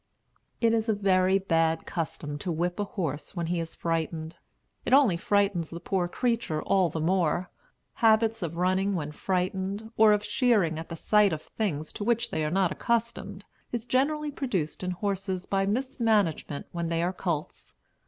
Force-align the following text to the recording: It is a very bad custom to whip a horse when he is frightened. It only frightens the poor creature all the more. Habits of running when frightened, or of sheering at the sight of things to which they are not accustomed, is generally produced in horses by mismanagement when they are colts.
It 0.61 0.73
is 0.73 0.89
a 0.89 0.95
very 0.95 1.37
bad 1.37 1.85
custom 1.85 2.39
to 2.39 2.51
whip 2.51 2.79
a 2.79 2.85
horse 2.85 3.35
when 3.35 3.45
he 3.45 3.59
is 3.59 3.75
frightened. 3.75 4.35
It 4.83 4.95
only 4.95 5.15
frightens 5.15 5.69
the 5.69 5.79
poor 5.79 6.07
creature 6.07 6.59
all 6.59 6.89
the 6.89 6.99
more. 6.99 7.51
Habits 7.93 8.41
of 8.41 8.57
running 8.57 8.95
when 8.95 9.11
frightened, 9.11 9.91
or 9.97 10.11
of 10.11 10.23
sheering 10.25 10.79
at 10.79 10.89
the 10.89 10.95
sight 10.95 11.31
of 11.33 11.43
things 11.43 11.93
to 11.93 12.03
which 12.03 12.31
they 12.31 12.43
are 12.43 12.49
not 12.49 12.71
accustomed, 12.71 13.45
is 13.71 13.85
generally 13.85 14.31
produced 14.31 14.81
in 14.81 14.89
horses 14.89 15.45
by 15.45 15.67
mismanagement 15.67 16.65
when 16.71 16.89
they 16.89 17.03
are 17.03 17.13
colts. 17.13 17.71